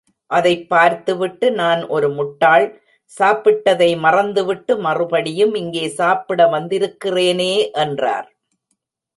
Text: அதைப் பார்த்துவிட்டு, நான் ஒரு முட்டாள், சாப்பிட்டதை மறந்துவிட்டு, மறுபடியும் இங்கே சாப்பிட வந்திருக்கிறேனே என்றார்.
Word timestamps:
அதைப் 0.27 0.69
பார்த்துவிட்டு, 0.69 1.51
நான் 1.51 1.87
ஒரு 1.87 2.09
முட்டாள், 2.09 2.81
சாப்பிட்டதை 3.19 3.97
மறந்துவிட்டு, 3.97 4.77
மறுபடியும் 4.77 5.53
இங்கே 5.53 5.87
சாப்பிட 5.87 6.45
வந்திருக்கிறேனே 6.45 7.71
என்றார். 7.71 8.35